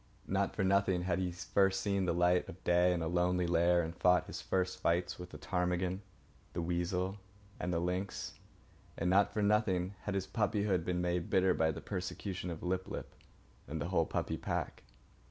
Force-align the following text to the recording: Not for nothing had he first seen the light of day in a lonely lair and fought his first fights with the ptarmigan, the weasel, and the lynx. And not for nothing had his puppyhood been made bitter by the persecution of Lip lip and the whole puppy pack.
Not 0.25 0.55
for 0.55 0.63
nothing 0.63 1.03
had 1.03 1.19
he 1.19 1.31
first 1.31 1.79
seen 1.79 2.05
the 2.05 2.11
light 2.11 2.49
of 2.49 2.63
day 2.63 2.91
in 2.91 3.03
a 3.03 3.07
lonely 3.07 3.45
lair 3.45 3.83
and 3.83 3.95
fought 3.95 4.25
his 4.25 4.41
first 4.41 4.79
fights 4.79 5.19
with 5.19 5.29
the 5.29 5.37
ptarmigan, 5.37 6.01
the 6.53 6.61
weasel, 6.63 7.19
and 7.59 7.71
the 7.71 7.77
lynx. 7.79 8.39
And 8.97 9.11
not 9.11 9.31
for 9.31 9.43
nothing 9.43 9.93
had 10.05 10.15
his 10.15 10.25
puppyhood 10.25 10.83
been 10.83 11.01
made 11.01 11.29
bitter 11.29 11.53
by 11.53 11.69
the 11.69 11.81
persecution 11.81 12.49
of 12.49 12.63
Lip 12.63 12.87
lip 12.87 13.13
and 13.67 13.79
the 13.79 13.89
whole 13.89 14.07
puppy 14.07 14.37
pack. 14.37 14.81